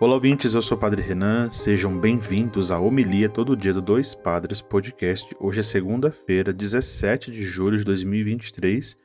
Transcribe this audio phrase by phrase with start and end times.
[0.00, 4.12] Olá, ouvintes, eu sou o Padre Renan, sejam bem-vindos à Homilia Todo Dia do Dois
[4.12, 5.32] Padres Podcast.
[5.38, 8.98] Hoje é segunda-feira, 17 de julho de 2023.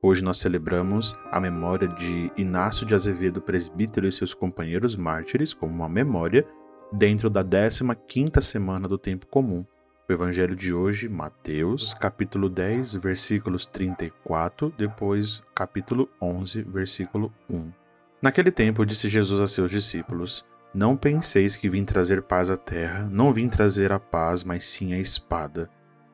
[0.00, 5.74] Hoje nós celebramos a memória de Inácio de Azevedo, presbítero e seus companheiros mártires, como
[5.74, 6.46] uma memória,
[6.92, 9.66] dentro da 15ª semana do Tempo Comum.
[10.08, 17.87] O evangelho de hoje, Mateus, capítulo 10, versículos 34, depois capítulo 11, versículo 1.
[18.20, 23.08] Naquele tempo disse Jesus a seus discípulos: Não penseis que vim trazer paz à terra,
[23.10, 25.70] não vim trazer a paz, mas sim a espada.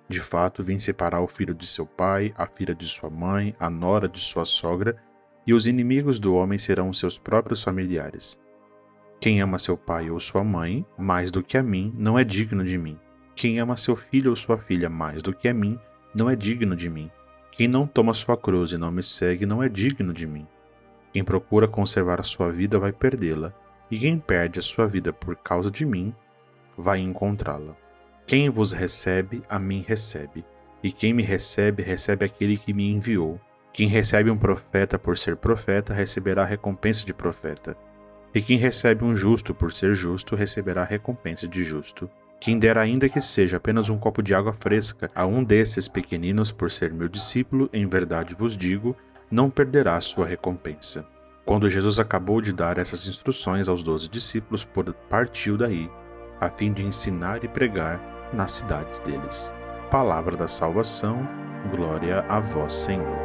[0.07, 3.71] De fato, vim separar o filho de seu pai, a filha de sua mãe, a
[3.71, 4.97] nora de sua sogra,
[5.47, 8.39] e os inimigos do homem serão seus próprios familiares.
[9.19, 12.63] Quem ama seu pai ou sua mãe mais do que a mim, não é digno
[12.63, 12.99] de mim.
[13.35, 15.79] Quem ama seu filho ou sua filha mais do que a mim,
[16.15, 17.11] não é digno de mim.
[17.51, 20.47] Quem não toma sua cruz e não me segue, não é digno de mim.
[21.15, 23.55] Quem procura conservar a sua vida vai perdê-la,
[23.89, 26.13] e quem perde a sua vida por causa de mim
[26.77, 27.77] vai encontrá-la.
[28.27, 30.45] Quem vos recebe, a mim recebe,
[30.83, 33.41] e quem me recebe, recebe aquele que me enviou.
[33.73, 37.77] Quem recebe um profeta por ser profeta, receberá a recompensa de profeta.
[38.35, 42.11] E quem recebe um justo por ser justo, receberá a recompensa de justo.
[42.41, 46.51] Quem der ainda que seja apenas um copo de água fresca a um desses pequeninos
[46.51, 48.97] por ser meu discípulo, em verdade vos digo,
[49.31, 51.05] não perderá sua recompensa.
[51.45, 54.67] Quando Jesus acabou de dar essas instruções aos doze discípulos,
[55.09, 55.91] partiu daí,
[56.41, 58.01] a fim de ensinar e pregar
[58.33, 59.53] nas cidades deles.
[59.91, 61.29] Palavra da salvação,
[61.71, 63.19] glória a vós, Senhor.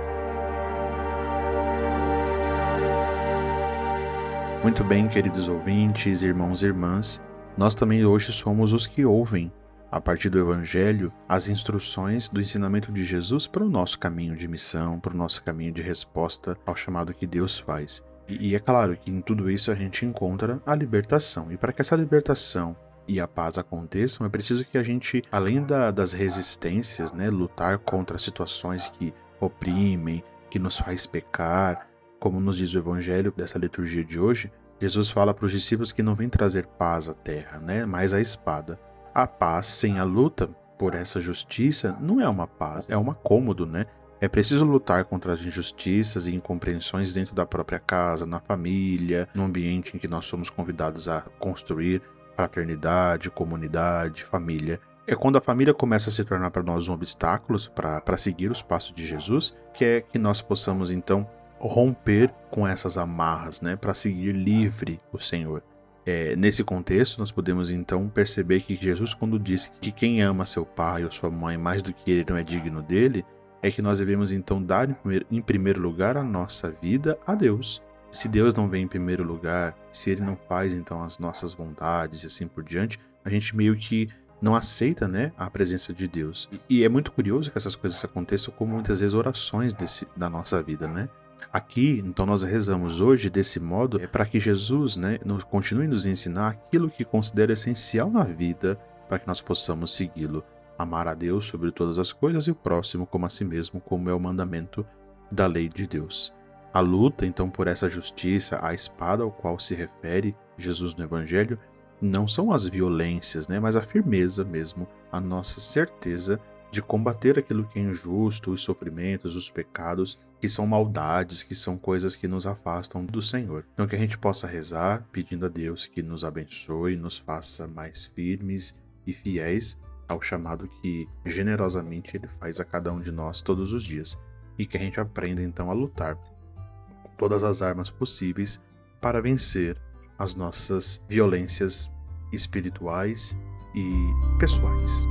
[4.61, 7.21] Muito bem, queridos ouvintes, irmãos e irmãs,
[7.57, 9.51] nós também hoje somos os que ouvem
[9.91, 14.47] a partir do Evangelho, as instruções do ensinamento de Jesus para o nosso caminho de
[14.47, 18.03] missão, para o nosso caminho de resposta ao chamado que Deus faz.
[18.27, 21.51] E, e é claro que em tudo isso a gente encontra a libertação.
[21.51, 22.75] E para que essa libertação
[23.07, 27.79] e a paz aconteçam, é preciso que a gente, além da, das resistências, né, lutar
[27.79, 31.87] contra situações que oprimem, que nos faz pecar,
[32.19, 36.03] como nos diz o Evangelho dessa liturgia de hoje, Jesus fala para os discípulos que
[36.03, 38.79] não vem trazer paz à terra, né, mas a espada.
[39.19, 43.65] A paz sem a luta por essa justiça não é uma paz, é um cômodo,
[43.65, 43.85] né?
[44.21, 49.43] É preciso lutar contra as injustiças e incompreensões dentro da própria casa, na família, no
[49.43, 52.01] ambiente em que nós somos convidados a construir
[52.33, 54.79] fraternidade, comunidade, família.
[55.05, 58.61] É quando a família começa a se tornar para nós um obstáculo para seguir os
[58.61, 63.93] passos de Jesus, que é que nós possamos então romper com essas amarras, né, para
[63.93, 65.61] seguir livre o Senhor.
[66.05, 70.65] É, nesse contexto, nós podemos então perceber que Jesus, quando diz que quem ama seu
[70.65, 73.23] pai ou sua mãe mais do que ele não é digno dele,
[73.61, 77.35] é que nós devemos então dar em primeiro, em primeiro lugar a nossa vida a
[77.35, 77.81] Deus.
[78.11, 82.23] Se Deus não vem em primeiro lugar, se ele não faz então as nossas vontades
[82.23, 84.09] e assim por diante, a gente meio que
[84.41, 86.49] não aceita, né, a presença de Deus.
[86.51, 90.29] E, e é muito curioso que essas coisas aconteçam com muitas vezes orações desse, da
[90.29, 91.09] nossa vida, né?
[91.51, 95.19] Aqui, então, nós rezamos hoje desse modo é para que Jesus né,
[95.49, 100.43] continue nos ensinar aquilo que considera essencial na vida para que nós possamos segui-lo.
[100.77, 104.09] Amar a Deus sobre todas as coisas e o próximo como a si mesmo, como
[104.09, 104.85] é o mandamento
[105.31, 106.33] da lei de Deus.
[106.71, 111.57] A luta, então, por essa justiça, a espada ao qual se refere Jesus no Evangelho,
[112.01, 116.39] não são as violências, né, mas a firmeza mesmo, a nossa certeza
[116.71, 121.77] de combater aquilo que é injusto, os sofrimentos, os pecados, que são maldades, que são
[121.77, 123.65] coisas que nos afastam do Senhor.
[123.73, 128.05] Então que a gente possa rezar pedindo a Deus que nos abençoe, nos faça mais
[128.05, 128.75] firmes
[129.05, 133.83] e fiéis ao chamado que generosamente ele faz a cada um de nós todos os
[133.83, 134.17] dias
[134.57, 138.61] e que a gente aprenda então a lutar com todas as armas possíveis
[138.99, 139.77] para vencer
[140.17, 141.89] as nossas violências
[142.31, 143.37] espirituais
[143.75, 145.05] e pessoais.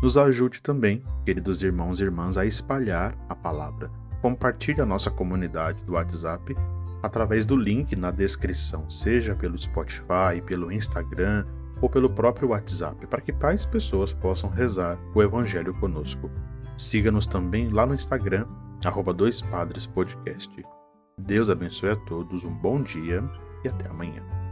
[0.00, 3.90] Nos ajude também, queridos irmãos e irmãs, a espalhar a palavra.
[4.22, 6.56] Compartilhe a nossa comunidade do WhatsApp
[7.02, 11.44] através do link na descrição, seja pelo Spotify, pelo Instagram
[11.80, 16.30] ou pelo próprio WhatsApp, para que mais pessoas possam rezar o Evangelho conosco.
[16.76, 18.46] Siga-nos também lá no Instagram,
[18.84, 20.64] arroba Dois Padres Podcast.
[21.18, 23.22] Deus abençoe a todos, um bom dia
[23.64, 24.47] e até amanhã.